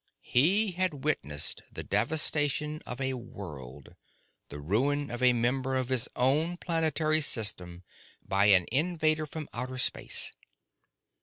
He 0.23 0.71
had 0.71 1.03
witnessed 1.03 1.61
the 1.71 1.83
devastation 1.83 2.81
of 2.87 2.99
a 2.99 3.13
world, 3.13 3.95
the 4.49 4.59
ruin 4.59 5.11
of 5.11 5.21
a 5.21 5.31
member 5.31 5.75
of 5.75 5.89
his 5.89 6.09
own 6.15 6.57
planetary 6.57 7.21
system 7.21 7.83
by 8.25 8.47
an 8.47 8.65
invader 8.71 9.27
from 9.27 9.47
outer 9.53 9.77
space. 9.77 10.33